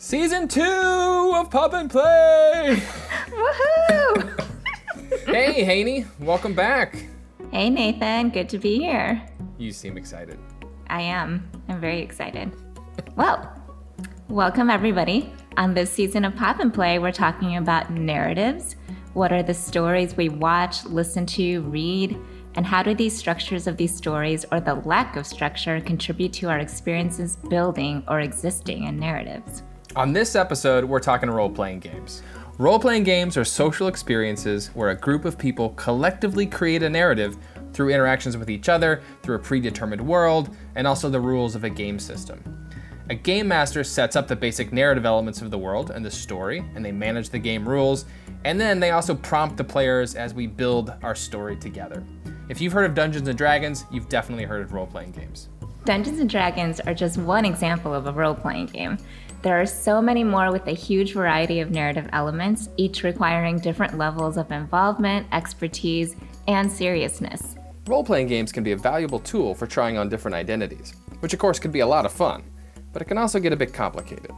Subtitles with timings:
[0.00, 2.80] Season two of Pop and Play.
[3.30, 4.46] Woohoo!
[5.26, 7.04] hey, Haney, welcome back.
[7.50, 8.30] Hey, Nathan.
[8.30, 9.20] Good to be here.
[9.58, 10.38] You seem excited.
[10.86, 11.50] I am.
[11.68, 12.52] I'm very excited.
[13.16, 13.52] well,
[14.28, 15.32] welcome everybody.
[15.56, 18.76] On this season of Pop and Play, we're talking about narratives.
[19.14, 22.16] What are the stories we watch, listen to, read?
[22.54, 26.48] And how do these structures of these stories, or the lack of structure, contribute to
[26.48, 29.64] our experiences building or existing in narratives?
[29.98, 32.22] On this episode, we're talking role playing games.
[32.56, 37.36] Role playing games are social experiences where a group of people collectively create a narrative
[37.72, 41.68] through interactions with each other, through a predetermined world, and also the rules of a
[41.68, 42.70] game system.
[43.10, 46.64] A game master sets up the basic narrative elements of the world and the story,
[46.76, 48.04] and they manage the game rules,
[48.44, 52.04] and then they also prompt the players as we build our story together.
[52.48, 55.48] If you've heard of Dungeons and Dragons, you've definitely heard of role playing games.
[55.84, 58.98] Dungeons and Dragons are just one example of a role playing game.
[59.40, 63.96] There are so many more with a huge variety of narrative elements, each requiring different
[63.96, 66.16] levels of involvement, expertise,
[66.48, 67.54] and seriousness.
[67.86, 71.38] Role playing games can be a valuable tool for trying on different identities, which of
[71.38, 72.42] course can be a lot of fun,
[72.92, 74.32] but it can also get a bit complicated.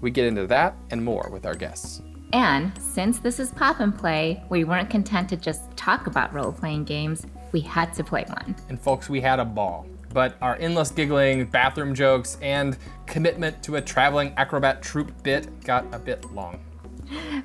[0.00, 2.00] We get into that and more with our guests.
[2.32, 6.52] And since this is Pop and Play, we weren't content to just talk about role
[6.52, 8.56] playing games, we had to play one.
[8.70, 9.86] And folks, we had a ball.
[10.12, 15.86] But our endless giggling, bathroom jokes, and commitment to a traveling acrobat troupe bit got
[15.92, 16.60] a bit long.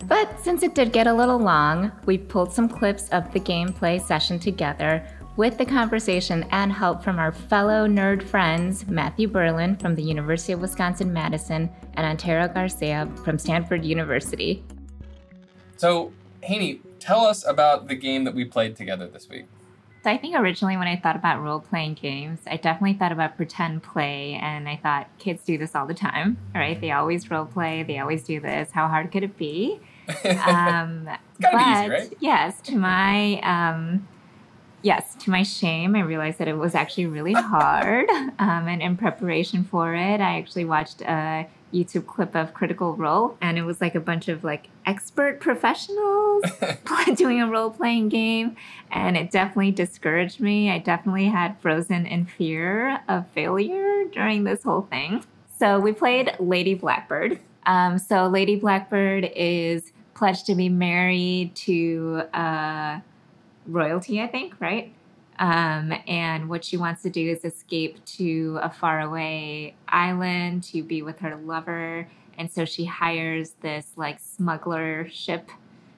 [0.08, 4.02] But since it did get a little long, we pulled some clips of the gameplay
[4.02, 9.96] session together with the conversation and help from our fellow nerd friends, Matthew Berland from
[9.96, 14.64] the University of Wisconsin Madison and Antero Garcia from Stanford University.
[15.78, 19.46] So, Haney, tell us about the game that we played together this week.
[20.04, 23.38] So I think originally when I thought about role playing games, I definitely thought about
[23.38, 26.80] pretend play, and I thought kids do this all the time, right?
[26.80, 28.70] They always role play, they always do this.
[28.72, 29.80] How hard could it be?
[30.46, 31.08] Um,
[31.40, 32.14] but easy, right?
[32.20, 34.08] yes, to my um,
[34.84, 38.10] yes, to my shame, I realized that it was actually really hard.
[38.40, 43.36] um, and in preparation for it, I actually watched a YouTube clip of Critical Role,
[43.42, 46.44] and it was like a bunch of like expert professionals
[47.16, 48.56] doing a role playing game,
[48.92, 50.70] and it definitely discouraged me.
[50.70, 55.24] I definitely had frozen in fear of failure during this whole thing.
[55.58, 57.40] So we played Lady Blackbird.
[57.66, 63.00] Um, so Lady Blackbird is pledged to be married to uh,
[63.68, 64.94] royalty, I think, right?
[65.40, 71.02] Um, and what she wants to do is escape to a faraway island to be
[71.02, 72.08] with her lover.
[72.38, 75.50] And so she hires this like smuggler ship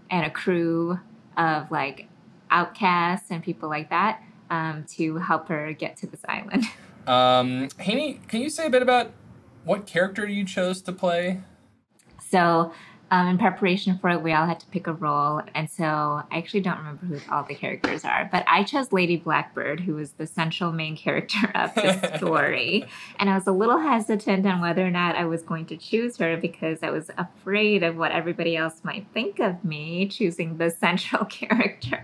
[0.09, 0.99] and a crew
[1.37, 2.07] of like
[2.49, 6.65] outcasts and people like that um, to help her get to this island.
[7.07, 9.11] Um, Haney, can you say a bit about
[9.63, 11.41] what character you chose to play?
[12.31, 12.73] So
[13.15, 15.41] um, in preparation for it, we all had to pick a role.
[15.53, 19.15] And so I actually don't remember who all the characters are, but I chose Lady
[19.15, 22.83] Blackbird, who was the central main character of the story.
[23.17, 26.17] and I was a little hesitant on whether or not I was going to choose
[26.17, 30.69] her because I was afraid of what everybody else might think of me choosing the
[30.79, 32.01] central character.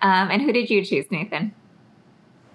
[0.00, 1.54] Um, and who did you choose, Nathan?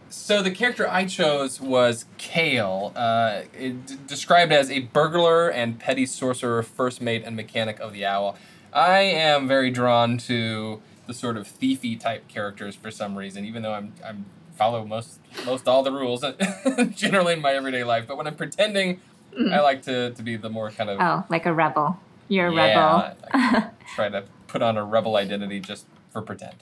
[0.09, 6.05] So the character I chose was Kale, uh, d- described as a burglar and petty
[6.05, 8.37] sorcerer, first mate, and mechanic of the owl.
[8.71, 13.63] I am very drawn to the sort of thiefy type characters for some reason, even
[13.63, 16.23] though I'm I'm follow most most all the rules
[16.91, 18.05] generally in my everyday life.
[18.07, 19.01] But when I'm pretending,
[19.37, 19.53] mm.
[19.53, 21.99] I like to, to be the more kind of oh, like a rebel.
[22.27, 23.17] You're a yeah, rebel.
[23.31, 26.55] I try to put on a rebel identity just for pretend.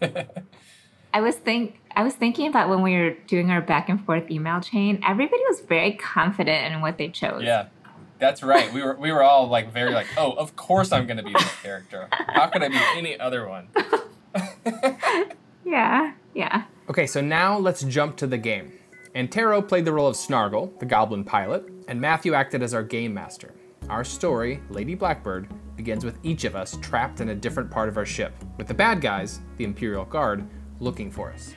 [1.12, 4.30] I was think I was thinking about when we were doing our back and forth
[4.30, 5.02] email chain.
[5.06, 7.42] Everybody was very confident in what they chose.
[7.42, 7.66] Yeah,
[8.18, 8.72] that's right.
[8.72, 11.32] We were we were all like very like, oh, of course I'm going to be
[11.32, 12.08] this character.
[12.10, 13.68] How could I be any other one?
[15.64, 16.64] yeah, yeah.
[16.88, 18.72] Okay, so now let's jump to the game.
[19.14, 23.12] Antero played the role of Snargle, the goblin pilot, and Matthew acted as our game
[23.12, 23.54] master.
[23.88, 27.96] Our story, Lady Blackbird, begins with each of us trapped in a different part of
[27.96, 30.46] our ship, with the bad guys, the Imperial Guard,
[30.80, 31.54] looking for us.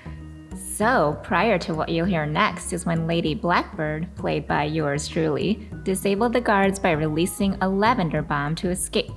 [0.56, 5.68] So, prior to what you'll hear next is when Lady Blackbird, played by yours truly,
[5.84, 9.12] disabled the guards by releasing a lavender bomb to escape.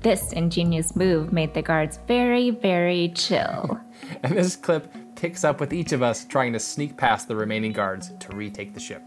[0.00, 3.80] This ingenious move made the guards very, very chill.
[4.22, 7.72] and this clip picks up with each of us trying to sneak past the remaining
[7.72, 9.06] guards to retake the ship.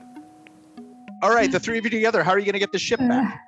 [1.24, 3.00] All right, the three of you together, how are you going to get the ship
[3.00, 3.42] back?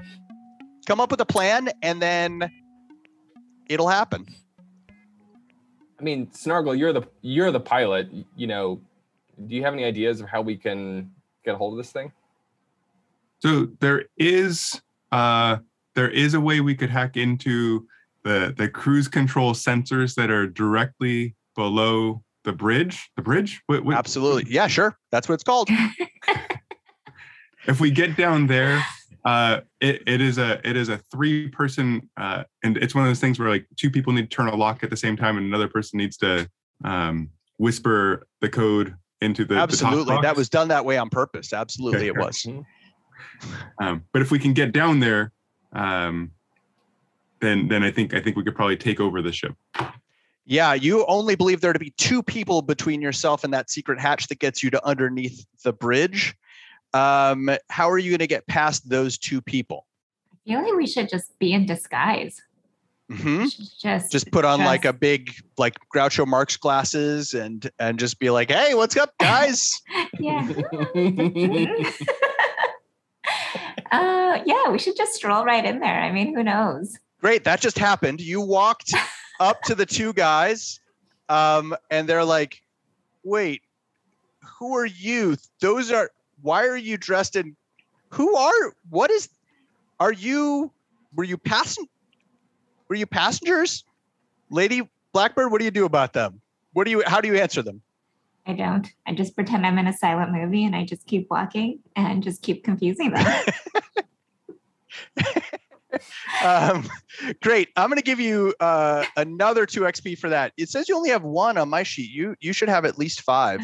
[0.86, 2.50] Come up with a plan and then
[3.68, 4.26] it'll happen.
[5.98, 8.08] I mean, Snargle, you're the you're the pilot.
[8.36, 8.80] You know,
[9.46, 11.10] do you have any ideas of how we can
[11.44, 12.12] get a hold of this thing?
[13.40, 14.80] So there is
[15.12, 15.58] uh,
[15.94, 17.86] there is a way we could hack into
[18.24, 23.10] the the cruise control sensors that are directly below the bridge.
[23.16, 23.62] The bridge?
[23.66, 24.44] What, what, Absolutely.
[24.48, 24.98] Yeah, sure.
[25.10, 25.68] That's what it's called.
[27.66, 28.84] if we get down there,
[29.26, 33.10] uh, it, it is a it is a three person uh, and it's one of
[33.10, 35.36] those things where like two people need to turn a lock at the same time
[35.36, 36.48] and another person needs to
[36.84, 37.28] um,
[37.58, 40.16] whisper the code into the the Absolutely.
[40.22, 41.52] That was done that way on purpose.
[41.52, 42.46] Absolutely, it was.
[43.80, 45.32] Um, but if we can get down there,
[45.72, 46.30] um,
[47.40, 49.54] then then I think I think we could probably take over the ship.
[50.44, 54.28] Yeah, you only believe there to be two people between yourself and that secret hatch
[54.28, 56.36] that gets you to underneath the bridge.
[56.96, 59.86] Um, how are you going to get past those two people?
[60.32, 62.40] I feel like we should just be in disguise.
[63.10, 63.44] Mm-hmm.
[63.80, 68.30] Just Just put on like a big, like Groucho Marx glasses and and just be
[68.30, 69.80] like, "Hey, what's up, guys?"
[70.18, 70.40] yeah.
[73.92, 76.02] uh, yeah, we should just stroll right in there.
[76.02, 76.98] I mean, who knows?
[77.20, 78.20] Great, that just happened.
[78.20, 78.92] You walked
[79.40, 80.80] up to the two guys,
[81.28, 82.60] um, and they're like,
[83.22, 83.62] "Wait,
[84.58, 85.36] who are you?
[85.60, 86.10] Those are.
[86.42, 87.56] Why are you dressed in?
[88.10, 88.74] Who are?
[88.90, 89.28] What is?
[90.00, 90.72] Are you?
[91.14, 91.86] Were you passen?
[92.88, 93.84] Were you passengers,
[94.50, 95.50] Lady Blackbird?
[95.50, 96.40] What do you do about them?
[96.72, 97.02] What do you?
[97.06, 97.82] How do you answer them?
[98.46, 98.88] I don't.
[99.06, 102.42] I just pretend I'm in a silent movie and I just keep walking and just
[102.42, 103.44] keep confusing them.
[106.44, 106.88] Um,
[107.42, 107.70] great.
[107.76, 110.52] I'm going to give you uh, another two XP for that.
[110.56, 112.10] It says you only have one on my sheet.
[112.10, 113.60] You you should have at least five.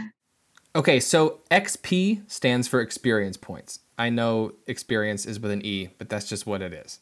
[0.74, 3.80] Okay, so XP stands for experience points.
[3.98, 6.98] I know experience is with an E, but that's just what it is.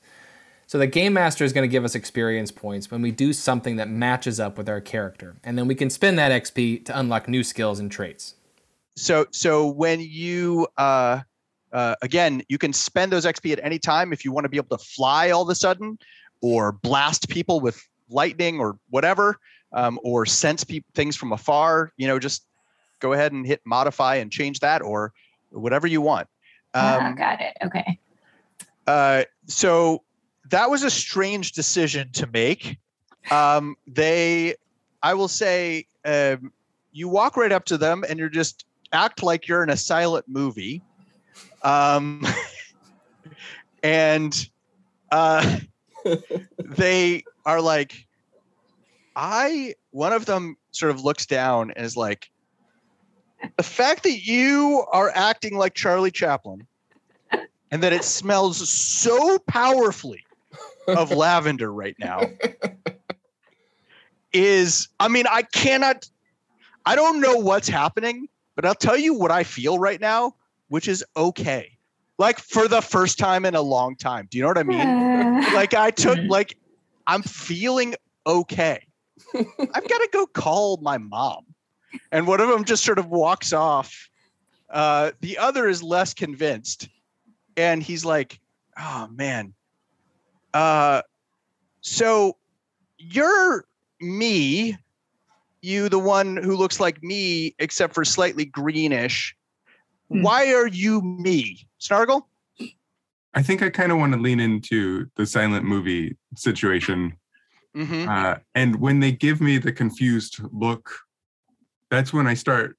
[0.67, 3.77] So the game master is going to give us experience points when we do something
[3.77, 7.29] that matches up with our character, and then we can spend that XP to unlock
[7.29, 8.35] new skills and traits.
[8.97, 11.21] so so when you uh,
[11.73, 14.57] uh, again you can spend those xp at any time if you want to be
[14.57, 15.97] able to fly all of a sudden
[16.43, 19.39] or blast people with lightning or whatever
[19.73, 22.47] um, or sense pe- things from afar you know just
[23.01, 25.13] go ahead and hit modify and change that or
[25.51, 26.29] whatever you want
[26.75, 27.57] um, got it.
[27.65, 27.99] Okay.
[28.87, 30.03] uh, so
[30.51, 32.79] that was a strange decision to make.
[33.31, 34.55] Um, they,
[35.03, 36.53] I will say, um,
[36.93, 40.27] you walk right up to them and you're just act like you're in a silent
[40.29, 40.83] movie.
[41.63, 42.27] Um,
[43.83, 44.49] and
[45.11, 45.59] uh,
[46.59, 48.07] they are like,
[49.15, 52.31] I, one of them sort of looks down and is like,
[53.57, 56.67] the fact that you are acting like Charlie Chaplin
[57.71, 60.25] and that it smells so powerfully
[60.89, 62.23] of lavender right now
[64.33, 66.09] is I mean I cannot
[66.87, 70.35] I don't know what's happening but I'll tell you what I feel right now
[70.69, 71.77] which is okay.
[72.19, 74.29] Like for the first time in a long time.
[74.31, 75.21] Do you know what I mean?
[75.55, 76.29] Like I took mm-hmm.
[76.29, 76.57] like
[77.07, 77.95] I'm feeling
[78.27, 78.87] okay.
[79.35, 81.45] I've got to go call my mom
[82.13, 84.09] and one of them just sort of walks off.
[84.69, 86.89] Uh, the other is less convinced.
[87.57, 88.41] And he's like
[88.79, 89.55] oh man.
[90.55, 91.03] Uh
[91.81, 92.37] so
[92.99, 93.65] you're
[94.01, 94.77] me.
[95.63, 99.37] You the one who looks like me except for slightly greenish.
[100.11, 100.23] Hmm.
[100.23, 101.67] why are you me?
[101.79, 102.29] Snargle?
[103.35, 107.17] I think I kind of want to lean into the silent movie situation.
[107.77, 108.09] mm-hmm.
[108.09, 110.91] Uh, and when they give me the confused look,
[111.91, 112.77] that's when I start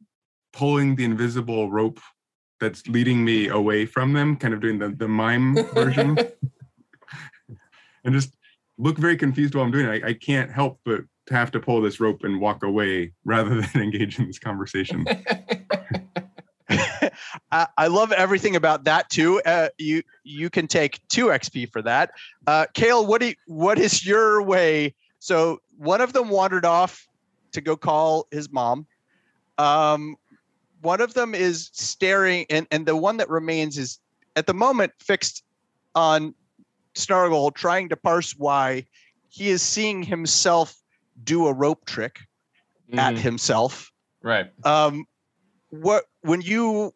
[0.54, 2.00] pulling the invisible rope
[2.60, 6.18] that's leading me away from them, kind of doing the, the mime version,
[8.04, 8.36] and just
[8.78, 10.04] look very confused while I'm doing it.
[10.04, 13.62] I, I can't help but to have to pull this rope and walk away rather
[13.62, 15.06] than engage in this conversation.
[17.52, 19.42] I, I love everything about that too.
[19.46, 22.12] Uh, you you can take two XP for that.
[22.48, 24.96] Uh, Kale, what do you, what is your way?
[25.20, 27.08] So one of them wandered off
[27.52, 28.88] to go call his mom.
[29.58, 30.16] Um,
[30.82, 34.00] one of them is staring, and and the one that remains is
[34.36, 35.44] at the moment fixed
[35.96, 36.34] on
[36.96, 38.86] Snargle, trying to parse why
[39.30, 40.76] he is seeing himself
[41.24, 42.20] do a rope trick
[42.94, 43.20] at Mhm.
[43.20, 43.92] himself.
[44.22, 44.52] Right.
[44.66, 45.06] Um,
[45.70, 46.94] what when you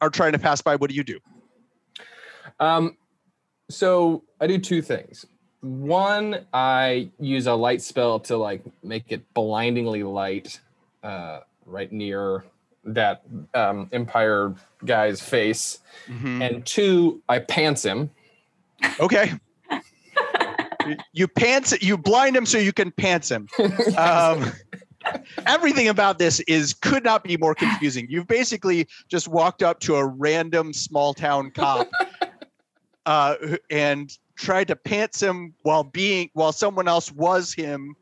[0.00, 1.20] are trying to pass by, what do you do?
[2.60, 2.96] Um,
[3.70, 5.26] so I do two things.
[5.60, 10.60] One, I use a light spell to like make it blindingly light,
[11.02, 12.44] uh, right near
[12.84, 13.22] that
[13.54, 14.54] um, Empire
[14.84, 15.78] guy's face.
[16.42, 18.10] And two, I pants him.
[19.00, 19.32] Okay.
[20.86, 23.46] You- you pants you blind him so you can pants him.
[23.96, 24.50] Um,
[25.46, 28.06] everything about this is could not be more confusing.
[28.10, 31.88] You've basically just walked up to a random small town cop
[33.06, 33.36] uh,
[33.70, 37.94] and tried to pants him while being while someone else was him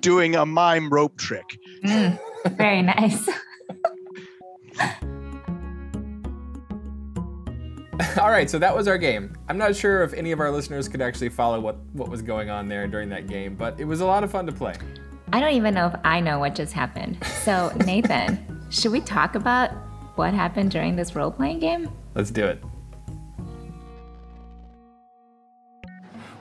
[0.00, 1.46] doing a mime rope trick.
[1.84, 3.28] Mm, very nice.
[8.18, 9.36] All right, so that was our game.
[9.48, 12.48] I'm not sure if any of our listeners could actually follow what, what was going
[12.48, 14.74] on there during that game, but it was a lot of fun to play.
[15.32, 17.22] I don't even know if I know what just happened.
[17.42, 19.70] So, Nathan, should we talk about
[20.16, 21.90] what happened during this role playing game?
[22.14, 22.62] Let's do it.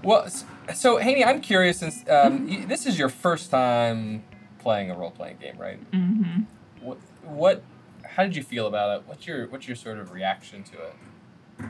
[0.01, 0.27] Well,
[0.73, 4.23] so Haney, I'm curious since um, y- this is your first time
[4.59, 5.79] playing a role playing game, right?
[5.91, 6.43] Mm-hmm.
[6.81, 7.63] What, what,
[8.05, 9.03] how did you feel about it?
[9.07, 10.95] What's your what's your sort of reaction to it?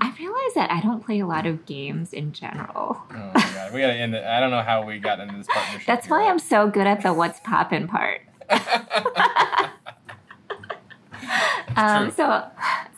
[0.02, 3.02] I realize that I don't play a lot of games in general.
[3.12, 4.24] Oh my god, we gotta end it.
[4.24, 5.88] I don't know how we got into this partnership.
[5.88, 6.18] That's here.
[6.18, 8.22] why I'm so good at the what's poppin' part.
[11.76, 12.44] Um, so,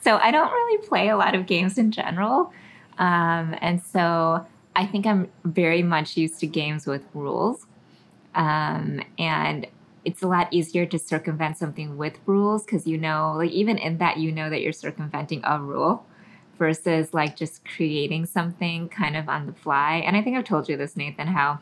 [0.01, 2.51] so I don't really play a lot of games in general,
[2.97, 4.45] um, and so
[4.75, 7.67] I think I'm very much used to games with rules,
[8.33, 9.67] um, and
[10.03, 13.97] it's a lot easier to circumvent something with rules because you know, like even in
[13.99, 16.05] that, you know that you're circumventing a rule
[16.57, 20.03] versus like just creating something kind of on the fly.
[20.05, 21.59] And I think I've told you this, Nathan, how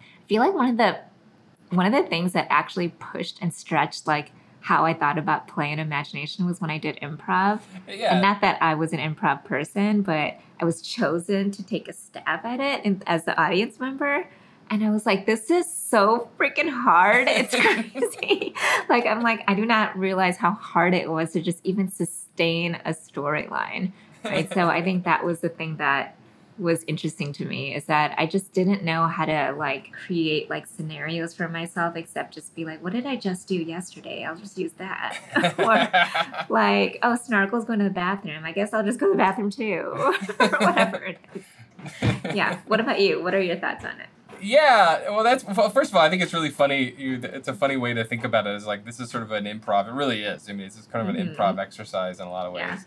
[0.00, 0.98] I feel like one of the
[1.70, 5.70] one of the things that actually pushed and stretched like how I thought about play
[5.70, 7.60] and imagination was when I did improv.
[7.86, 8.14] Yeah.
[8.14, 11.92] And not that I was an improv person, but I was chosen to take a
[11.92, 14.26] stab at it in, as the audience member.
[14.74, 17.28] And I was like, this is so freaking hard.
[17.30, 18.54] It's crazy.
[18.88, 22.74] like, I'm like, I do not realize how hard it was to just even sustain
[22.84, 23.92] a storyline.
[24.24, 24.52] Right.
[24.52, 26.16] so I think that was the thing that
[26.58, 30.66] was interesting to me is that I just didn't know how to like create like
[30.66, 34.24] scenarios for myself except just be like, what did I just do yesterday?
[34.24, 35.20] I'll just use that.
[36.48, 38.44] or like, oh, Snargle's going to the bathroom.
[38.44, 41.44] I guess I'll just go to the bathroom too, or whatever it is.
[42.34, 42.58] Yeah.
[42.66, 43.22] What about you?
[43.22, 44.08] What are your thoughts on it?
[44.40, 46.94] Yeah, well, that's well, first of all, I think it's really funny.
[46.96, 48.54] You, it's a funny way to think about it.
[48.54, 49.88] Is like this is sort of an improv.
[49.88, 50.48] It really is.
[50.48, 51.36] I mean, it's kind of an Mhm.
[51.36, 52.64] improv exercise in a lot of ways.
[52.66, 52.78] Yeah.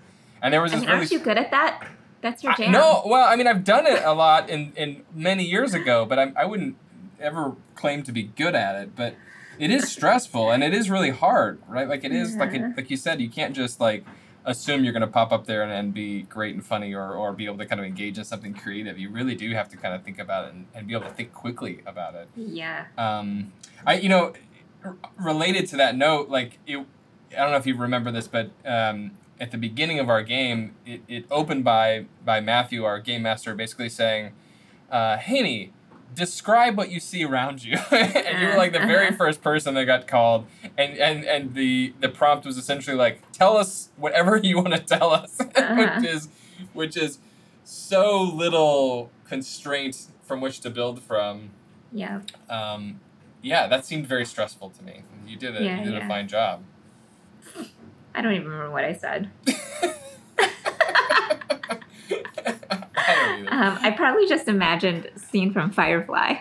[0.42, 1.88] And there was I this mean, really aren't you good at that?
[2.22, 2.72] That's your I- jam.
[2.72, 6.18] no, well, I mean, I've done it a lot in, in many years ago, but
[6.20, 6.75] I, I wouldn't
[7.20, 8.96] ever claim to be good at it.
[8.96, 9.16] But
[9.60, 11.88] it is stressful and it is really hard, right?
[11.88, 14.04] Like it is like it, like you said, you can't just like
[14.48, 17.34] assume you're going to pop up there and, and be great and funny or, or
[17.34, 18.98] be able to kind of engage in something creative.
[18.98, 21.13] You really do have to kind of think about it and, and be able to
[21.13, 22.27] think quickly about it.
[22.36, 22.86] Yeah.
[22.98, 23.51] Um,
[23.86, 24.34] I you know,
[24.84, 28.51] r- related to that note, like it, I don't know if you remember this, but
[28.66, 33.24] um, at the beginning of our game, it, it opened by by Matthew, our game
[33.24, 34.32] master, basically saying,
[34.89, 35.74] uh, "Haney,
[36.16, 39.18] describe what you see around you." and you were like the very Uh-huh.
[39.18, 43.57] first person that got called, and and and the the prompt was essentially like, "Tell
[43.57, 45.75] us whatever you want to tell us," Uh-huh.
[46.00, 46.29] which is
[46.74, 47.19] which is
[47.63, 51.50] so little constraint from which to build from
[51.91, 52.22] Yeah.
[52.50, 53.00] um,
[53.41, 55.03] yeah, that seemed very stressful to me.
[55.27, 56.05] You did a Yeah, you did yeah.
[56.05, 56.63] a fine job.
[58.15, 59.29] I don't even remember what I said.
[62.96, 63.46] I.
[63.50, 66.36] Um, I probably just imagined scene from Firefly.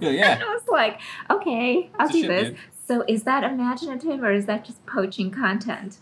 [0.00, 0.42] yeah, yeah.
[0.44, 1.00] I was like,
[1.30, 2.48] okay, I'll do this.
[2.48, 2.56] dude.
[2.86, 5.98] So is that imaginative or is that just poaching content?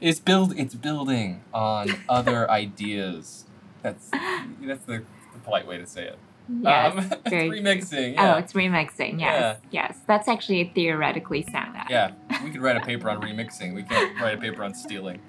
[0.00, 3.44] It's build it's building on other ideas.
[3.82, 5.02] That's that's the,
[5.32, 6.18] the polite way to say it.
[6.62, 6.92] Yes.
[6.92, 8.14] um, it's very- remixing.
[8.18, 9.20] Oh, it's remixing.
[9.20, 9.58] Yes.
[9.70, 9.98] Yes.
[10.06, 11.76] That's actually a theoretically sound.
[11.90, 13.74] yeah, we could write a paper on remixing.
[13.74, 15.20] We can't write a paper on stealing.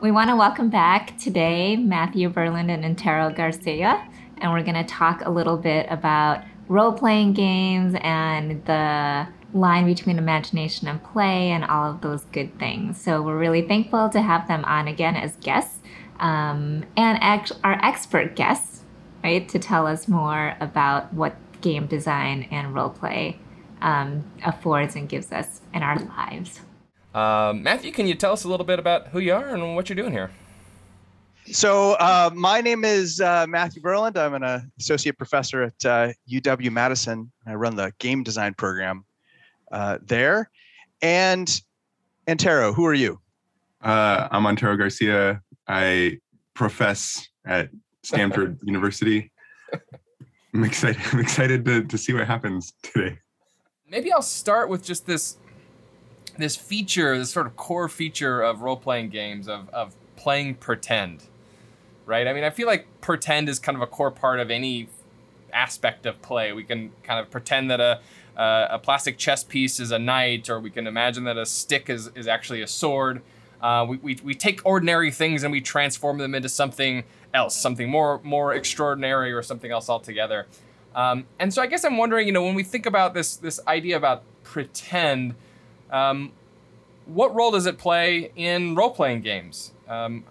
[0.00, 4.84] We want to welcome back today Matthew Berland and Antero Garcia, and we're going to
[4.84, 11.50] talk a little bit about role playing games and the line between imagination and play
[11.50, 12.98] and all of those good things.
[13.00, 15.80] So we're really thankful to have them on again as guests
[16.20, 18.84] um, and ex- our expert guests,
[19.24, 23.40] right, to tell us more about what game design and role play
[23.82, 26.60] um, affords and gives us in our lives.
[27.12, 29.88] Um, Matthew, can you tell us a little bit about who you are and what
[29.88, 30.30] you're doing here?
[31.52, 34.16] So uh, my name is uh, Matthew Berland.
[34.16, 37.32] I'm an uh, associate professor at uh, UW Madison.
[37.44, 39.04] I run the game design program
[39.72, 40.48] uh, there.
[41.02, 41.60] And
[42.28, 43.20] Antero, who are you?
[43.82, 45.42] Uh, I'm Antero Garcia.
[45.66, 46.18] I
[46.54, 47.70] profess at
[48.04, 49.32] Stanford University.
[50.54, 51.02] I'm excited.
[51.12, 53.18] I'm excited to, to see what happens today.
[53.88, 55.36] maybe I'll start with just this
[56.38, 61.24] this feature, this sort of core feature of role playing games of of playing pretend.
[62.10, 62.26] Right?
[62.26, 64.88] I mean, I feel like pretend is kind of a core part of any
[65.52, 66.52] aspect of play.
[66.52, 68.00] We can kind of pretend that a
[68.36, 71.88] uh, a plastic chess piece is a knight, or we can imagine that a stick
[71.88, 73.22] is, is actually a sword.
[73.60, 77.88] Uh, we, we, we take ordinary things and we transform them into something else, something
[77.88, 80.48] more more extraordinary or something else altogether.
[80.96, 83.60] Um, and so I guess I'm wondering, you know, when we think about this this
[83.68, 85.36] idea about pretend,
[85.92, 86.32] um,
[87.06, 89.72] what role does it play in role playing games?
[89.88, 90.24] Um,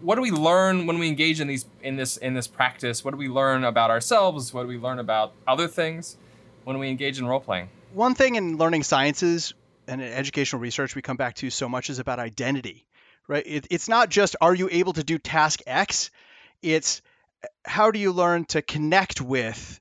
[0.00, 3.04] what do we learn when we engage in these in this in this practice?
[3.04, 4.52] What do we learn about ourselves?
[4.52, 6.16] What do we learn about other things
[6.64, 7.68] when we engage in role playing?
[7.92, 9.54] One thing in learning sciences
[9.86, 12.86] and in educational research we come back to so much is about identity,
[13.28, 13.44] right?
[13.46, 16.10] It, it's not just are you able to do task X,
[16.62, 17.02] it's
[17.64, 19.80] how do you learn to connect with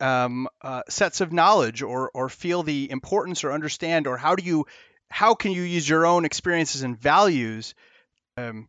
[0.00, 4.44] um, uh, sets of knowledge or or feel the importance or understand or how do
[4.44, 4.66] you
[5.08, 7.74] how can you use your own experiences and values
[8.36, 8.68] um,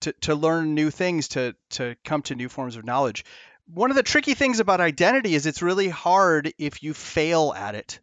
[0.00, 3.24] to, to learn new things to to come to new forms of knowledge.
[3.72, 7.74] One of the tricky things about identity is it's really hard if you fail at
[7.74, 8.00] it.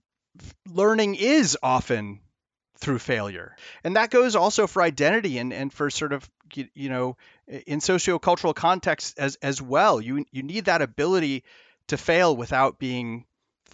[0.67, 2.19] Learning is often
[2.77, 3.55] through failure.
[3.83, 8.55] And that goes also for identity and, and for sort of you know in sociocultural
[8.55, 10.01] context as as well.
[10.01, 11.43] You you need that ability
[11.87, 13.25] to fail without being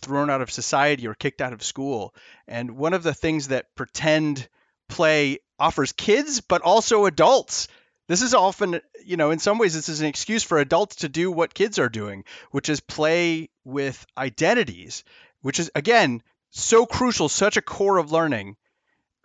[0.01, 2.13] thrown out of society or kicked out of school.
[2.47, 4.47] And one of the things that pretend
[4.89, 7.67] play offers kids but also adults
[8.11, 11.09] this is often you know in some ways this is an excuse for adults to
[11.09, 15.05] do what kids are doing which is play with identities
[15.41, 18.57] which is again so crucial such a core of learning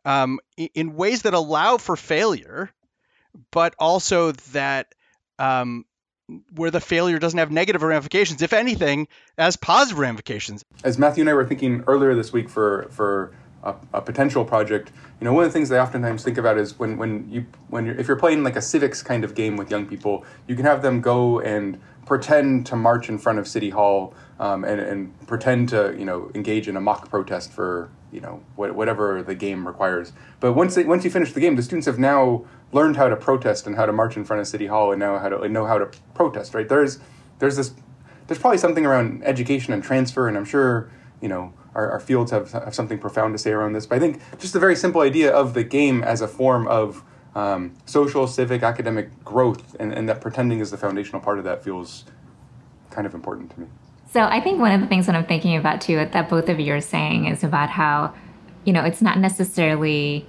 [0.05, 0.39] um,
[0.75, 2.71] in ways that allow for failure
[3.51, 4.95] but also that
[5.41, 5.85] um,
[6.55, 10.65] where the failure doesn't have negative ramifications if anything has positive ramifications.
[10.85, 13.35] As matthew and i were thinking earlier this week for for
[13.67, 16.79] a, a, potential project, you know, one of the things I oftentimes think about is
[16.79, 19.71] when when you when you're if you're playing like a civics kind of game with
[19.71, 23.71] young people, you can have them go and pretend to march in front of City
[23.71, 28.21] Hall um, and, and pretend to you know engage in a mock protest for you
[28.21, 30.13] know whatever the game requires.
[30.41, 33.17] But once they, once you finish the game, the students have now learned how to
[33.17, 35.53] protest and how to march in front of City Hall and know how to and
[35.53, 36.55] know how to protest.
[36.55, 37.01] Right there's
[37.41, 37.75] there's this
[38.29, 42.31] there's probably something around education and transfer, and I'm sure you know our, our fields
[42.31, 43.87] have, have something profound to say around this.
[43.87, 47.05] But I think just the very simple idea of the game as a form of
[47.35, 51.63] um, social, civic, academic growth, and, and that pretending is the foundational part of that
[51.63, 52.05] feels
[52.91, 53.67] kind of important to me.
[54.11, 56.59] So I think one of the things that I'm thinking about too, that both of
[56.59, 58.15] you are saying, is about how,
[58.65, 60.27] you know, it's not necessarily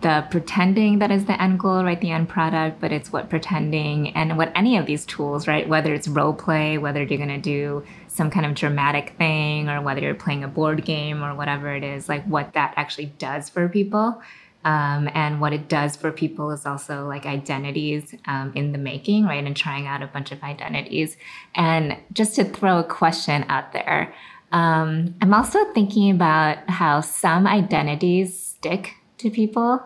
[0.00, 2.00] the pretending that is the end goal, right?
[2.00, 5.68] The end product, but it's what pretending and what any of these tools, right?
[5.68, 9.80] Whether it's role play, whether you're going to do some kind of dramatic thing or
[9.80, 13.48] whether you're playing a board game or whatever it is, like what that actually does
[13.48, 14.22] for people.
[14.64, 19.24] Um, and what it does for people is also like identities um, in the making,
[19.24, 19.44] right?
[19.44, 21.16] And trying out a bunch of identities.
[21.54, 24.14] And just to throw a question out there,
[24.52, 29.82] um, I'm also thinking about how some identities stick to people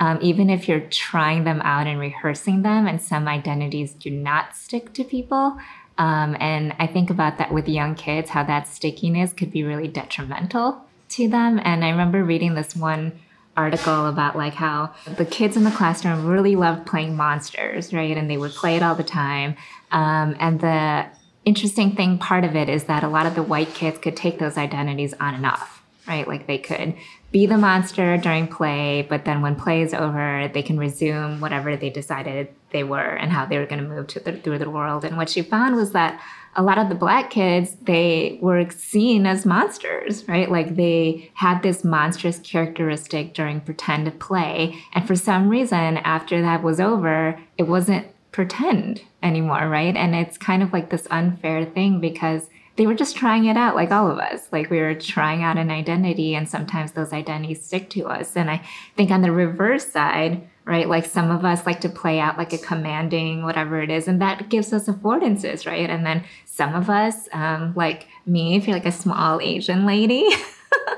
[0.00, 4.56] um, even if you're trying them out and rehearsing them, and some identities do not
[4.56, 5.56] stick to people.
[5.96, 9.88] Um, and I think about that with young kids, how that stickiness could be really
[9.88, 11.60] detrimental to them.
[11.62, 13.12] And I remember reading this one
[13.56, 18.16] article about like how the kids in the classroom really loved playing monsters, right?
[18.16, 19.56] And they would play it all the time.
[19.92, 21.06] Um, and the
[21.44, 24.40] interesting thing, part of it, is that a lot of the white kids could take
[24.40, 26.26] those identities on and off right?
[26.26, 26.94] Like they could
[27.30, 31.76] be the monster during play, but then when play is over, they can resume whatever
[31.76, 34.70] they decided they were and how they were going to move to the, through the
[34.70, 35.04] world.
[35.04, 36.20] And what she found was that
[36.56, 40.50] a lot of the black kids, they were seen as monsters, right?
[40.50, 44.76] Like they had this monstrous characteristic during pretend play.
[44.92, 49.96] And for some reason, after that was over, it wasn't pretend anymore, right?
[49.96, 53.76] And it's kind of like this unfair thing because they were just trying it out
[53.76, 54.48] like all of us.
[54.50, 58.36] Like we were trying out an identity and sometimes those identities stick to us.
[58.36, 62.18] And I think on the reverse side, right, like some of us like to play
[62.18, 65.88] out like a commanding whatever it is, and that gives us affordances, right?
[65.88, 70.28] And then some of us, um, like me, if you're like a small Asian lady,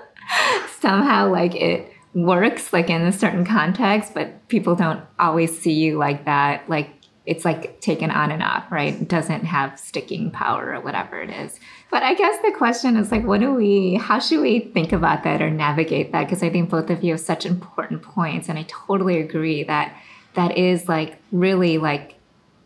[0.81, 5.99] somehow like it works like in a certain context, but people don't always see you
[5.99, 6.69] like that.
[6.71, 6.96] Like
[7.27, 9.07] it's like taken on and off, right?
[9.07, 11.59] Doesn't have sticking power or whatever it is.
[11.91, 15.25] But I guess the question is like, what do we, how should we think about
[15.25, 16.25] that or navigate that?
[16.25, 18.49] Because I think both of you have such important points.
[18.49, 19.97] And I totally agree that
[20.35, 22.15] that is like really like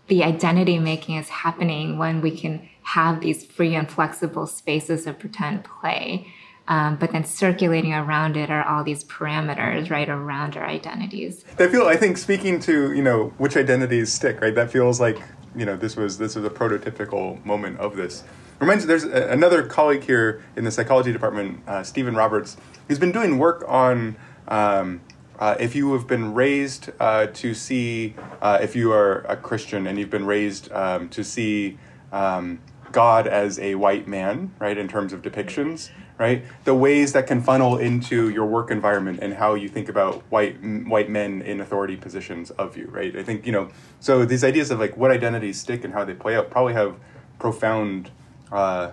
[0.09, 5.19] the identity making is happening when we can have these free and flexible spaces of
[5.19, 6.27] pretend play.
[6.69, 11.43] Um, but then circulating around it are all these parameters right around our identities.
[11.57, 14.55] That feel i think speaking to you know which identities stick right?
[14.55, 15.21] That feels like
[15.57, 18.25] you know this was this was a prototypical moment of this.
[18.61, 22.57] Reminds there's a, another colleague here in the psychology department uh, steven roberts.
[22.89, 24.17] Who's been doing work on
[24.49, 25.01] um,
[25.41, 29.87] uh, if you have been raised uh, to see, uh, if you are a Christian
[29.87, 31.79] and you've been raised um, to see
[32.13, 32.61] um,
[32.93, 37.43] God as a white man, right, in terms of depictions, right, the ways that can
[37.43, 41.97] funnel into your work environment and how you think about white white men in authority
[41.97, 43.17] positions of you, right?
[43.17, 43.71] I think you know.
[44.01, 46.97] So these ideas of like what identities stick and how they play out probably have
[47.39, 48.11] profound
[48.53, 48.93] uh,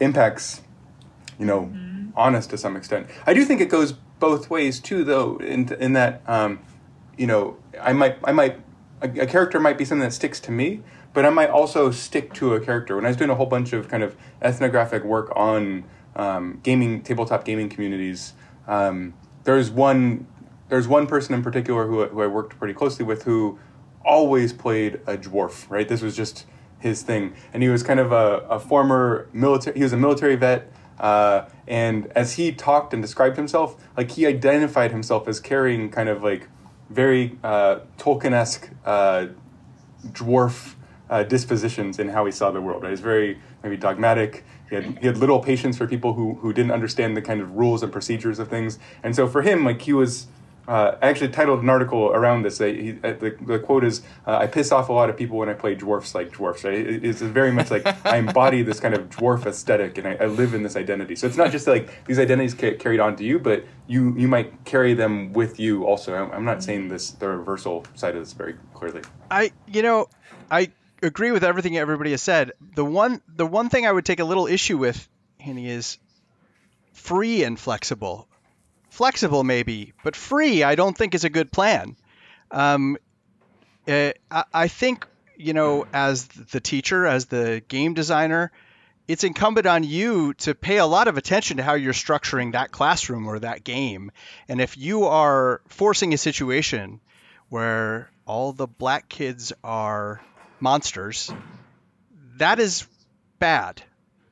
[0.00, 0.62] impacts,
[1.38, 2.10] you know, mm-hmm.
[2.16, 3.08] honest to some extent.
[3.26, 6.60] I do think it goes both ways too, though, in in that um,
[7.16, 8.60] you know I might I might
[9.02, 10.82] a, a, character might be something that sticks to me,
[11.18, 12.94] but I might also stick to a character.
[12.94, 15.82] When I was doing a whole bunch of kind of ethnographic work on
[16.14, 18.34] um, gaming tabletop gaming communities,
[18.68, 20.28] um, there's one
[20.68, 23.58] there's one person in particular who who I worked pretty closely with who
[24.04, 25.68] always played a dwarf.
[25.68, 26.46] Right, this was just
[26.78, 29.76] his thing, and he was kind of a, a former military.
[29.76, 30.72] He was a military vet.
[31.00, 36.08] Uh, and as he talked and described himself, like he identified himself as carrying kind
[36.08, 36.48] of like
[36.90, 39.26] very uh, Tolkien-esque uh,
[40.12, 40.76] dwarf
[41.10, 42.82] uh, dispositions in how he saw the world.
[42.82, 42.90] Right?
[42.90, 44.44] He's very maybe dogmatic.
[44.68, 47.56] He had, he had little patience for people who, who didn't understand the kind of
[47.56, 48.78] rules and procedures of things.
[49.02, 50.26] And so for him, like he was
[50.68, 52.58] uh, actually titled an article around this.
[52.58, 55.54] he, the, the, quote is, uh, "I piss off a lot of people when I
[55.54, 56.74] play dwarfs like dwarfs." Right?
[56.74, 60.26] It, it's very much like I embody this kind of dwarf aesthetic, and I, I,
[60.26, 61.16] live in this identity.
[61.16, 64.28] So it's not just like these identities ca- carried on to you, but you you
[64.28, 66.14] might carry them with you also.
[66.14, 69.00] I'm, I'm not saying this the reversal side of this very clearly.
[69.30, 70.08] I you know
[70.50, 70.70] I
[71.02, 72.52] agree with everything everybody has said.
[72.74, 75.08] The one the one thing I would take a little issue with,
[75.38, 75.98] Henny, is
[76.92, 78.28] free and flexible
[78.98, 81.96] flexible maybe, but free I don't think is a good plan.
[82.50, 82.96] Um,
[83.86, 85.06] uh, I, I think
[85.36, 88.50] you know as the teacher, as the game designer,
[89.06, 92.72] it's incumbent on you to pay a lot of attention to how you're structuring that
[92.72, 94.10] classroom or that game.
[94.48, 97.00] And if you are forcing a situation
[97.48, 100.20] where all the black kids are
[100.60, 101.32] monsters,
[102.36, 102.86] that is
[103.38, 103.82] bad.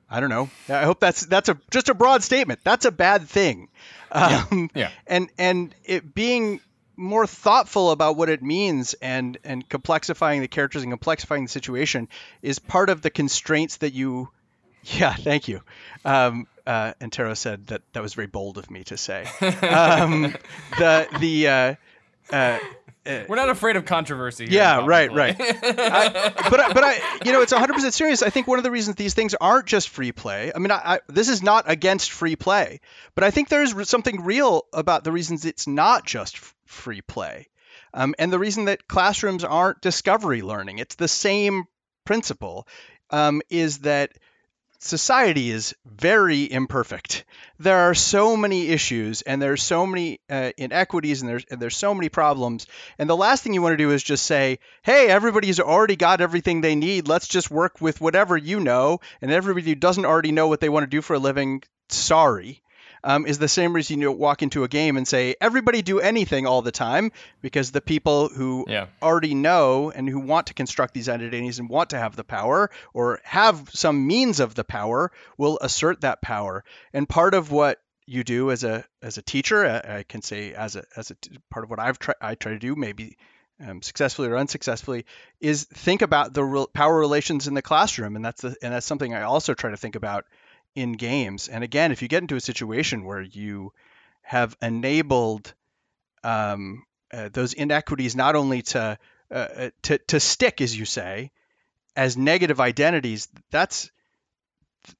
[0.08, 0.50] I don't know.
[0.68, 2.60] I hope that's that's a just a broad statement.
[2.62, 3.68] That's a bad thing.
[4.12, 4.82] Um, yeah.
[4.82, 4.90] yeah.
[5.06, 6.60] And and it being
[6.96, 12.08] more thoughtful about what it means and and complexifying the characters and complexifying the situation
[12.40, 14.28] is part of the constraints that you.
[14.88, 15.62] Yeah, thank you.
[16.04, 19.26] Um, uh, Antero said that that was very bold of me to say.
[19.40, 20.32] Um,
[20.78, 21.74] the the uh,
[22.32, 22.58] uh, uh,
[23.28, 24.46] We're not afraid of controversy.
[24.50, 25.36] yeah, right, right.
[25.40, 28.22] I, but but I, you know, it's 100 percent serious.
[28.22, 30.52] I think one of the reasons these things aren't just free play.
[30.54, 32.80] I mean, I, I, this is not against free play,
[33.14, 37.48] but I think there's something real about the reasons it's not just free play,
[37.94, 40.78] um, and the reason that classrooms aren't discovery learning.
[40.78, 41.64] It's the same
[42.04, 42.66] principle.
[43.10, 44.12] Um, is that
[44.86, 47.24] society is very imperfect.
[47.58, 51.76] There are so many issues and there's so many uh, inequities and there's and there's
[51.76, 52.66] so many problems.
[52.98, 56.20] And the last thing you want to do is just say, "Hey, everybody's already got
[56.20, 57.08] everything they need.
[57.08, 60.68] Let's just work with whatever you know." And everybody who doesn't already know what they
[60.68, 62.62] want to do for a living, sorry
[63.06, 66.44] um, is the same reason you walk into a game and say everybody do anything
[66.44, 68.86] all the time because the people who yeah.
[69.00, 72.68] already know and who want to construct these identities and want to have the power
[72.92, 76.64] or have some means of the power will assert that power.
[76.92, 80.74] And part of what you do as a as a teacher, I, can say as
[80.74, 81.16] a as a
[81.48, 83.16] part of what I've tried I try to do maybe
[83.64, 85.06] um, successfully or unsuccessfully
[85.40, 88.84] is think about the re- power relations in the classroom and that's the, and that's
[88.84, 90.26] something I also try to think about
[90.76, 91.48] in games.
[91.48, 93.72] And again, if you get into a situation where you
[94.22, 95.52] have enabled
[96.22, 98.98] um, uh, those inequities not only to,
[99.30, 101.32] uh, uh, to to stick, as you say,
[101.96, 103.90] as negative identities, that's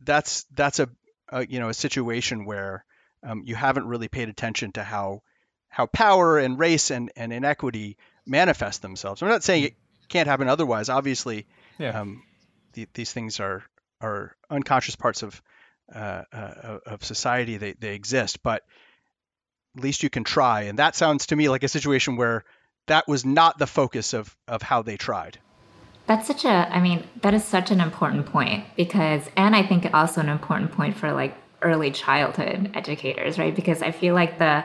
[0.01, 0.89] that's that's a,
[1.29, 2.85] a you know a situation where
[3.23, 5.23] um, you haven't really paid attention to how
[5.69, 9.23] how power and race and, and inequity manifest themselves.
[9.23, 9.75] I'm not saying it
[10.09, 10.89] can't happen otherwise.
[10.89, 11.47] Obviously,
[11.79, 12.01] yeah.
[12.01, 12.23] um,
[12.73, 13.63] the, these things are
[14.01, 15.43] are unconscious parts of
[15.95, 18.63] uh, uh, of society they, they exist but
[19.77, 20.63] at least you can try.
[20.63, 22.45] And that sounds to me like a situation where
[22.87, 25.39] that was not the focus of of how they tried.
[26.07, 29.93] That's such a i mean that is such an important point because and i think
[29.93, 33.55] also an important point for like early childhood educators right?
[33.55, 34.65] Because i feel like the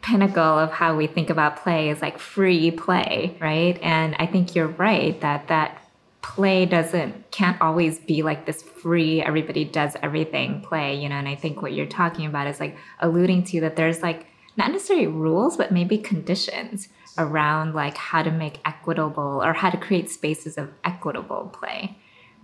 [0.00, 3.78] pinnacle of how we think about play is like free play right?
[3.82, 5.82] And i think you're right that that
[6.22, 11.28] play doesn't can't always be like this free everybody does everything play you know and
[11.28, 15.06] i think what you're talking about is like alluding to that there's like not necessarily
[15.06, 20.58] rules but maybe conditions around like how to make equitable or how to create spaces
[20.58, 21.96] of equitable play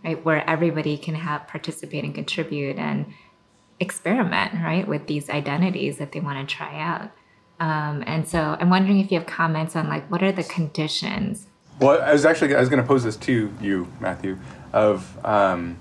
[0.04, 3.06] right where everybody can have participate and contribute and
[3.78, 7.10] experiment right with these identities that they want to try out
[7.58, 11.46] Um, and so I'm wondering if you have comments on like what are the conditions?
[11.78, 14.38] Well, I was actually I was going to pose this to you, Matthew.
[14.72, 15.78] Of um,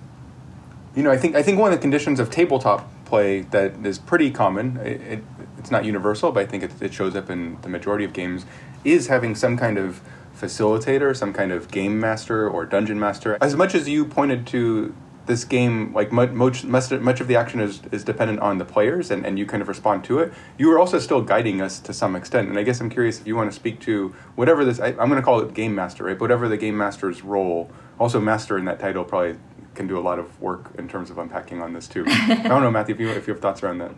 [0.96, 4.00] you know, I think I think one of the conditions of tabletop play that is
[4.00, 4.78] pretty common.
[4.78, 5.24] It, it,
[5.58, 8.46] it's not universal, but I think it, it shows up in the majority of games.
[8.84, 10.02] Is having some kind of
[10.38, 13.38] facilitator, some kind of game master or dungeon master.
[13.42, 14.94] As much as you pointed to
[15.26, 19.12] this game, like much, much, much of the action is, is dependent on the players
[19.12, 21.94] and, and you kind of respond to it, you are also still guiding us to
[21.94, 22.50] some extent.
[22.50, 24.96] And I guess I'm curious if you want to speak to whatever this, I, am
[24.96, 26.18] going to call it game master, right?
[26.18, 29.38] But whatever the game master's role, also master in that title probably
[29.74, 32.06] can do a lot of work in terms of unpacking on this too.
[32.08, 33.92] I don't know, Matthew, if you, if you have thoughts around that.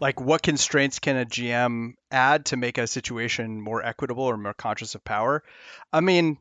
[0.00, 4.52] Like, what constraints can a GM add to make a situation more equitable or more
[4.52, 5.44] conscious of power?
[5.92, 6.38] I mean,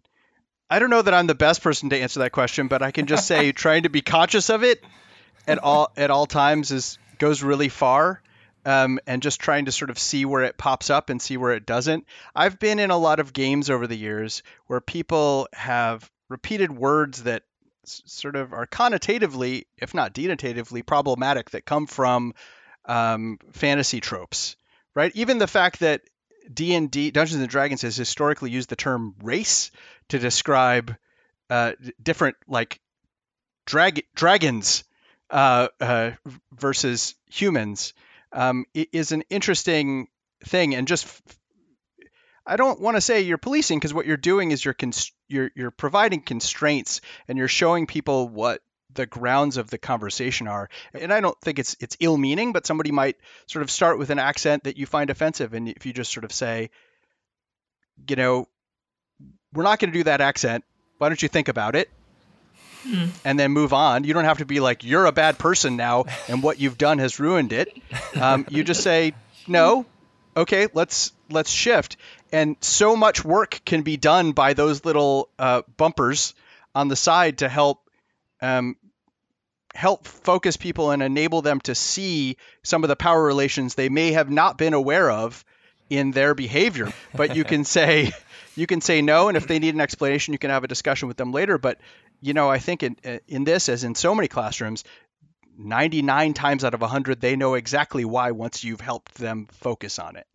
[0.72, 3.06] I don't know that I'm the best person to answer that question, but I can
[3.06, 4.82] just say trying to be conscious of it
[5.46, 8.22] at all at all times is goes really far.
[8.64, 11.54] Um, and just trying to sort of see where it pops up and see where
[11.54, 12.06] it doesn't.
[12.36, 17.24] I've been in a lot of games over the years where people have repeated words
[17.24, 17.42] that
[17.88, 22.36] s- sort of are connotatively, if not denotatively, problematic that come from
[22.86, 24.56] um, fantasy tropes,
[24.94, 25.12] right?
[25.16, 26.04] Even the fact that
[26.52, 29.72] D&D Dungeons and Dragons has historically used the term race
[30.10, 30.96] to describe
[31.50, 32.80] uh, different like
[33.66, 34.84] drag dragons
[35.30, 36.12] uh, uh,
[36.54, 37.94] versus humans.
[38.34, 40.08] Um, is an interesting
[40.46, 41.22] thing, and just
[42.46, 45.52] I don't want to say you're policing because what you're doing is you're cons- you're
[45.56, 48.62] you're providing constraints and you're showing people what
[48.94, 50.70] the grounds of the conversation are.
[50.94, 54.10] And I don't think it's it's ill meaning, but somebody might sort of start with
[54.10, 56.70] an accent that you find offensive, and if you just sort of say,
[58.08, 58.48] you know,
[59.54, 60.64] we're not going to do that accent.
[60.98, 61.90] Why don't you think about it?
[62.84, 63.06] Hmm.
[63.24, 64.04] And then move on.
[64.04, 66.98] You don't have to be like, you're a bad person now, and what you've done
[66.98, 67.76] has ruined it.
[68.20, 69.14] Um, you just say,
[69.48, 69.86] no,
[70.36, 71.98] okay, let's let's shift.
[72.32, 76.34] And so much work can be done by those little uh, bumpers
[76.74, 77.82] on the side to help
[78.42, 78.78] um,
[79.74, 84.12] help focus people and enable them to see some of the power relations they may
[84.12, 85.44] have not been aware of
[85.90, 86.92] in their behavior.
[87.14, 88.12] But you can say
[88.56, 91.08] you can say no, and if they need an explanation, you can have a discussion
[91.08, 91.58] with them later.
[91.58, 91.80] But
[92.22, 92.96] you know, I think in
[93.28, 94.84] in this, as in so many classrooms,
[95.58, 100.16] 99 times out of 100, they know exactly why once you've helped them focus on
[100.16, 100.28] it.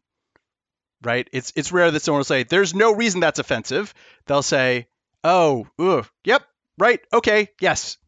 [1.03, 1.29] Right?
[1.33, 3.92] It's it's rare that someone will say, "There's no reason that's offensive."
[4.27, 4.88] They'll say,
[5.22, 6.42] "Oh, ugh, yep,
[6.79, 7.99] right, okay, yes,"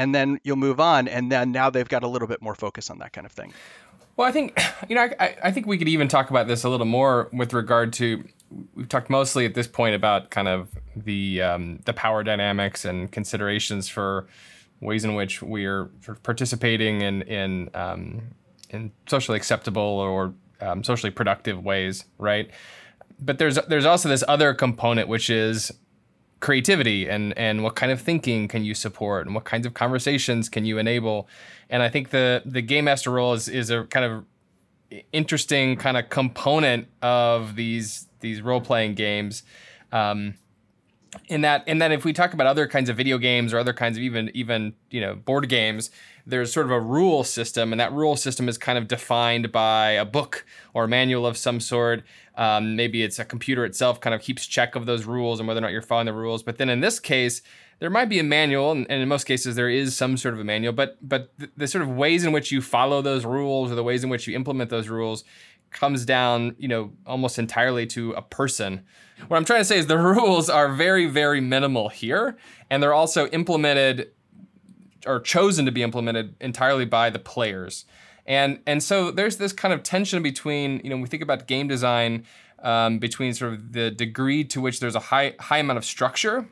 [0.00, 2.88] and then you'll move on, and then now they've got a little bit more focus
[2.88, 3.52] on that kind of thing.
[4.16, 4.58] Well, I think
[4.88, 7.52] you know, I, I think we could even talk about this a little more with
[7.52, 8.24] regard to
[8.74, 13.12] we've talked mostly at this point about kind of the um, the power dynamics and
[13.12, 14.26] considerations for
[14.80, 15.90] ways in which we are
[16.22, 18.22] participating in in um,
[18.70, 20.32] in socially acceptable or
[20.62, 22.50] um, socially productive ways, right?
[23.20, 25.70] But there's there's also this other component which is
[26.40, 30.48] creativity and and what kind of thinking can you support and what kinds of conversations
[30.48, 31.28] can you enable
[31.68, 34.24] and i think the the game master role is is a kind of
[35.12, 39.42] interesting kind of component of these these role playing games.
[39.92, 40.34] Um,
[41.28, 43.72] in that, and then if we talk about other kinds of video games or other
[43.72, 45.90] kinds of even even you know board games,
[46.26, 49.90] there's sort of a rule system, and that rule system is kind of defined by
[49.90, 50.44] a book
[50.74, 52.02] or a manual of some sort.
[52.36, 55.58] Um, maybe it's a computer itself kind of keeps check of those rules and whether
[55.58, 56.42] or not you're following the rules.
[56.42, 57.42] But then in this case,
[57.80, 60.40] there might be a manual, and, and in most cases there is some sort of
[60.40, 60.72] a manual.
[60.72, 63.82] But but the, the sort of ways in which you follow those rules or the
[63.82, 65.24] ways in which you implement those rules
[65.70, 68.82] comes down, you know, almost entirely to a person.
[69.28, 72.36] What I'm trying to say is the rules are very, very minimal here,
[72.68, 74.10] and they're also implemented
[75.06, 77.84] or chosen to be implemented entirely by the players.
[78.26, 81.68] And and so there's this kind of tension between, you know, we think about game
[81.68, 82.24] design
[82.62, 86.46] um, between sort of the degree to which there's a high high amount of structure,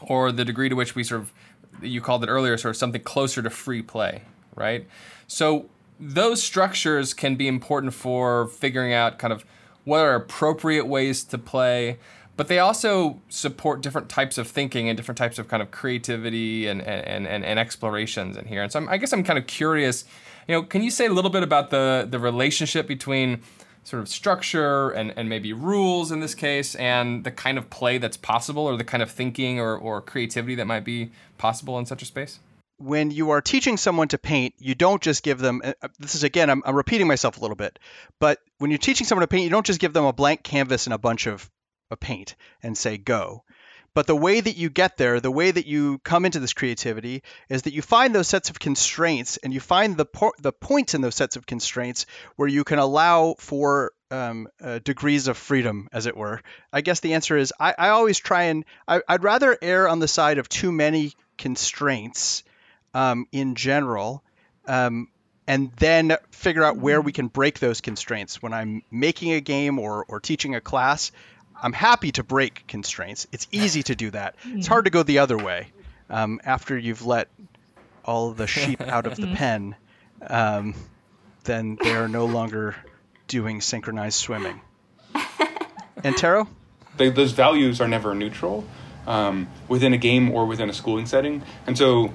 [0.00, 1.32] or the degree to which we sort of
[1.80, 4.22] you called it earlier, sort of something closer to free play,
[4.54, 4.86] right?
[5.26, 5.66] So
[6.04, 9.44] those structures can be important for figuring out kind of
[9.84, 11.96] what are appropriate ways to play
[12.36, 16.66] but they also support different types of thinking and different types of kind of creativity
[16.66, 18.62] and and, and, and explorations in here.
[18.62, 20.04] And so I'm, i guess i'm kind of curious
[20.48, 23.42] you know can you say a little bit about the the relationship between
[23.84, 27.98] sort of structure and, and maybe rules in this case and the kind of play
[27.98, 31.86] that's possible or the kind of thinking or, or creativity that might be possible in
[31.86, 32.38] such a space
[32.82, 35.62] when you are teaching someone to paint, you don't just give them.
[35.64, 37.78] Uh, this is again, I'm, I'm, repeating myself a little bit,
[38.18, 40.86] but when you're teaching someone to paint, you don't just give them a blank canvas
[40.86, 41.48] and a bunch of,
[41.90, 43.44] of paint and say go.
[43.94, 47.22] But the way that you get there, the way that you come into this creativity,
[47.50, 50.06] is that you find those sets of constraints and you find the
[50.40, 55.28] the points in those sets of constraints where you can allow for um, uh, degrees
[55.28, 56.40] of freedom, as it were?
[56.72, 59.98] I guess the answer is I, I always try and I, would rather err on
[59.98, 62.44] the side of too many constraints
[62.94, 64.22] um, in general,
[64.66, 65.08] um,
[65.46, 68.42] and then figure out where we can break those constraints.
[68.42, 71.12] When I'm making a game or, or teaching a class,
[71.60, 73.26] I'm happy to break constraints.
[73.32, 74.36] It's easy to do that.
[74.44, 75.68] It's hard to go the other way
[76.10, 77.28] um, after you've let
[78.04, 79.74] all the sheep out of the pen.
[80.26, 80.74] Um,
[81.44, 82.76] then they are no longer
[83.26, 84.60] doing synchronized swimming.
[86.04, 86.48] Antero?
[86.96, 88.64] They, those values are never neutral
[89.06, 91.42] um, within a game or within a schooling setting.
[91.66, 92.12] And so,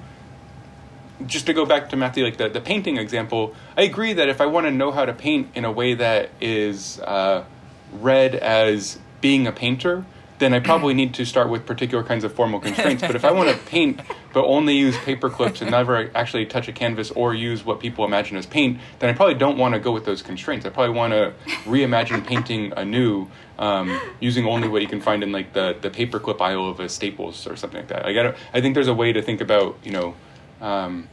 [1.26, 4.40] just to go back to Matthew, like the, the painting example, I agree that if
[4.40, 7.44] I want to know how to paint in a way that is uh,
[7.92, 10.04] read as being a painter,
[10.38, 13.02] then I probably need to start with particular kinds of formal constraints.
[13.02, 14.00] but if I want to paint
[14.32, 18.04] but only use paper clips and never actually touch a canvas or use what people
[18.04, 20.64] imagine as paint, then I probably don't want to go with those constraints.
[20.64, 21.32] I probably want to
[21.64, 23.28] reimagine painting anew
[23.58, 26.88] um, using only what you can find in like the, the paperclip aisle of a
[26.88, 28.06] Staples or something like that.
[28.06, 30.14] I got I think there's a way to think about you know
[30.60, 31.08] um,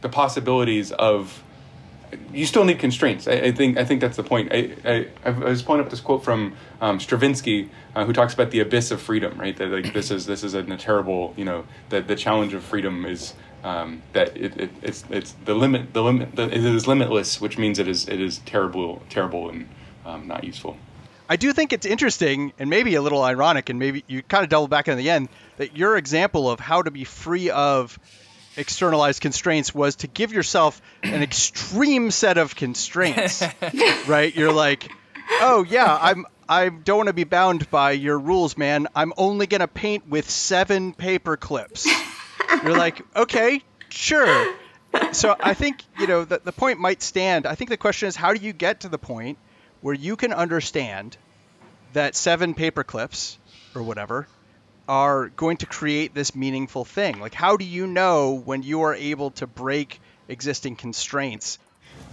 [0.00, 1.42] the possibilities of
[2.32, 3.28] you still need constraints.
[3.28, 4.52] I, I, think I think that's the point.
[4.52, 8.50] I, I, I was pulling up this quote from um, Stravinsky, uh, who talks about
[8.50, 9.38] the abyss of freedom.
[9.38, 12.54] Right, that like this is this is a, a terrible you know that the challenge
[12.54, 16.64] of freedom is um, that it, it, it's it's the limit the limit the, it
[16.64, 19.68] is limitless, which means it is it is terrible terrible and
[20.04, 20.76] um, not useful.
[21.28, 24.50] I do think it's interesting and maybe a little ironic, and maybe you kind of
[24.50, 27.98] double back in the end that your example of how to be free of
[28.56, 33.42] externalized constraints was to give yourself an extreme set of constraints,
[34.06, 34.34] right?
[34.34, 34.90] You're like,
[35.40, 38.88] oh yeah, I'm I don't want to be bound by your rules, man.
[38.94, 41.86] I'm only gonna paint with seven paper clips.
[42.64, 44.54] You're like, okay, sure.
[45.12, 47.46] So I think you know the the point might stand.
[47.46, 49.38] I think the question is, how do you get to the point
[49.80, 51.16] where you can understand
[51.92, 53.38] that seven paper clips
[53.74, 54.26] or whatever
[54.90, 57.20] are going to create this meaningful thing?
[57.20, 61.60] Like, how do you know when you are able to break existing constraints?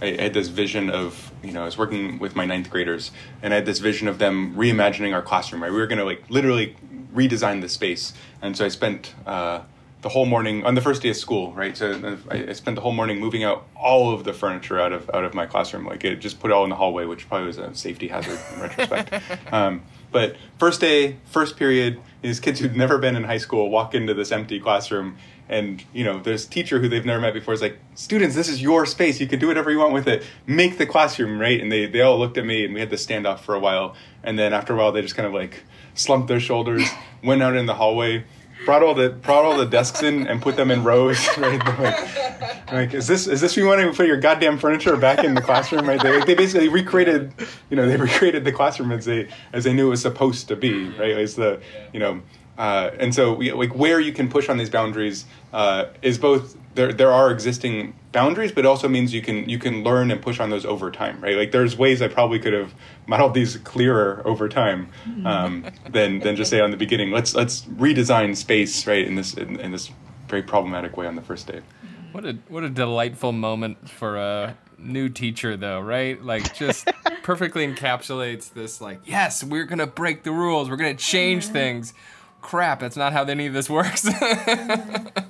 [0.00, 3.10] I had this vision of, you know, I was working with my ninth graders,
[3.42, 5.64] and I had this vision of them reimagining our classroom.
[5.64, 6.76] Right, we were going to like literally
[7.12, 9.62] redesign the space, and so I spent uh,
[10.00, 11.52] the whole morning on the first day of school.
[11.52, 15.10] Right, so I, spent the whole morning moving out all of the furniture out of
[15.10, 15.86] out of my classroom.
[15.86, 18.38] Like, it just put it all in the hallway, which probably was a safety hazard
[18.54, 19.22] in retrospect.
[19.52, 23.94] Um, but first day, first period, these kids who'd never been in high school walk
[23.94, 25.16] into this empty classroom
[25.48, 28.60] and you know this teacher who they've never met before is like students this is
[28.60, 31.72] your space you can do whatever you want with it make the classroom right and
[31.72, 33.94] they, they all looked at me and we had to stand off for a while
[34.22, 35.62] and then after a while they just kind of like
[35.94, 36.86] slumped their shoulders
[37.24, 38.24] went out in the hallway
[38.68, 42.70] brought all the brought all the desks in and put them in rows right like,
[42.70, 45.40] like is this is this you want to put your goddamn furniture back in the
[45.40, 47.32] classroom right they, they basically recreated
[47.70, 50.54] you know they recreated the classroom as they as they knew it was supposed to
[50.54, 51.58] be right as the
[51.94, 52.20] you know
[52.58, 56.56] uh, and so, we, like where you can push on these boundaries uh, is both
[56.74, 56.92] there.
[56.92, 60.40] There are existing boundaries, but it also means you can you can learn and push
[60.40, 61.36] on those over time, right?
[61.36, 62.74] Like there's ways I probably could have
[63.06, 65.26] modeled these clearer over time mm-hmm.
[65.26, 67.10] um, than than just say on the beginning.
[67.10, 69.06] Let's let's redesign space, right?
[69.06, 69.90] In this in, in this
[70.28, 71.60] very problematic way on the first day.
[71.60, 72.12] Mm-hmm.
[72.12, 76.22] What a what a delightful moment for a new teacher though, right?
[76.22, 76.88] Like just
[77.22, 80.70] perfectly encapsulates this like, yes, we're going to break the rules.
[80.70, 81.92] We're going to change things
[82.40, 84.08] crap, that's not how any of this works.
[84.18, 85.27] Mm-hmm.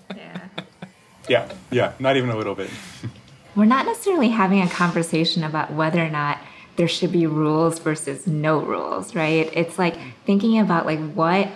[1.28, 1.52] Yeah.
[1.70, 2.70] Yeah, not even a little bit.
[3.56, 6.38] We're not necessarily having a conversation about whether or not
[6.76, 9.50] there should be rules versus no rules, right?
[9.52, 11.48] It's like thinking about like what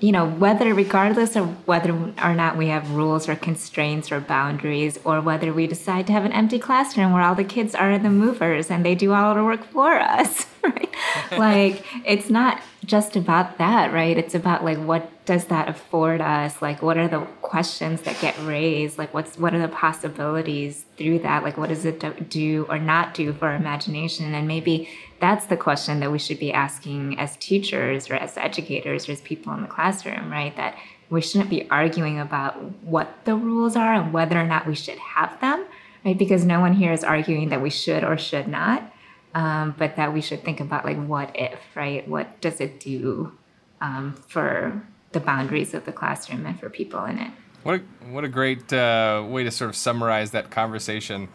[0.00, 4.98] you know, whether regardless of whether or not we have rules or constraints or boundaries,
[5.04, 8.10] or whether we decide to have an empty classroom where all the kids are the
[8.10, 10.94] movers and they do all the work for us, right?
[11.32, 14.18] like, it's not just about that, right?
[14.18, 16.60] It's about like what does that afford us?
[16.60, 18.98] Like, what are the questions that get raised?
[18.98, 21.42] Like, what's what are the possibilities through that?
[21.42, 24.34] Like, what does it do or not do for our imagination?
[24.34, 24.88] And maybe
[25.24, 29.22] that's the question that we should be asking as teachers or as educators or as
[29.22, 30.54] people in the classroom, right?
[30.58, 30.76] That
[31.08, 34.98] we shouldn't be arguing about what the rules are and whether or not we should
[34.98, 35.64] have them,
[36.04, 36.18] right?
[36.18, 38.92] Because no one here is arguing that we should or should not,
[39.34, 42.06] um, but that we should think about like what if, right?
[42.06, 43.32] What does it do
[43.80, 47.30] um, for the boundaries of the classroom and for people in it?
[47.62, 47.78] What a,
[48.10, 51.28] what a great uh, way to sort of summarize that conversation.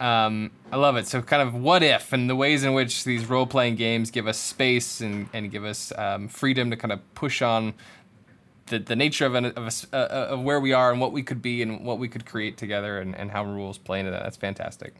[0.00, 1.06] Um, I love it.
[1.06, 4.26] So, kind of what if and the ways in which these role playing games give
[4.26, 7.74] us space and, and give us um, freedom to kind of push on
[8.66, 11.22] the, the nature of, an, of, a, uh, of where we are and what we
[11.22, 14.22] could be and what we could create together and, and how rules play into that.
[14.22, 14.94] That's fantastic.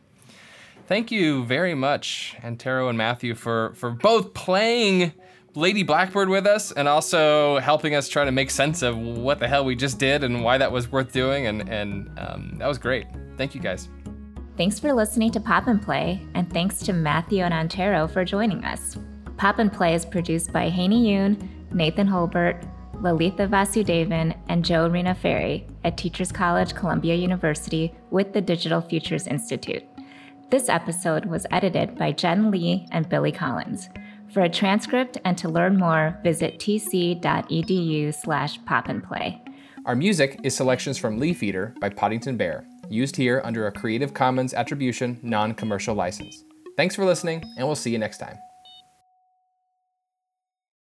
[0.86, 5.12] thank you very much, Antero and Matthew, for for both playing
[5.54, 9.48] Lady Blackbird with us and also helping us try to make sense of what the
[9.48, 11.46] hell we just did and why that was worth doing.
[11.46, 13.06] And and um, that was great.
[13.36, 13.88] Thank you guys.
[14.58, 18.64] Thanks for listening to Pop and Play, and thanks to Matthew and Antero for joining
[18.64, 18.98] us.
[19.38, 22.62] Pop and Play is produced by Haeny Yoon, Nathan Holbert,
[22.96, 29.84] Lalitha Vasudevan, and Joe Riina-Ferrie at Teachers College, Columbia University with the Digital Futures Institute.
[30.50, 33.88] This episode was edited by Jen Lee and Billy Collins.
[34.34, 39.40] For a transcript and to learn more, visit tc.edu slash popandplay.
[39.86, 44.12] Our music is selections from Leaf Eater by Poddington Bear, used here under a Creative
[44.12, 46.44] Commons Attribution non commercial license.
[46.76, 48.36] Thanks for listening, and we'll see you next time.